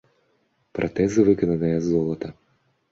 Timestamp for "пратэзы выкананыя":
0.79-1.77